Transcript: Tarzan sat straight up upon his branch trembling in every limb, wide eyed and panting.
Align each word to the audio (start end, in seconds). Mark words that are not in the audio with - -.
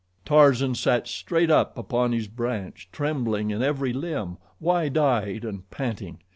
Tarzan 0.25 0.73
sat 0.73 1.07
straight 1.07 1.51
up 1.51 1.77
upon 1.77 2.11
his 2.11 2.27
branch 2.27 2.89
trembling 2.91 3.51
in 3.51 3.61
every 3.61 3.93
limb, 3.93 4.37
wide 4.59 4.97
eyed 4.97 5.45
and 5.45 5.69
panting. 5.69 6.23